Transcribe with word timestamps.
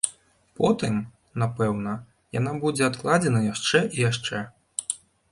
Потым, 0.59 0.95
напэўна, 1.41 1.91
яна 2.39 2.53
будзе 2.63 2.83
адкладзена 2.87 3.41
яшчэ 3.53 3.83
і 3.99 4.07
яшчэ. 4.09 4.41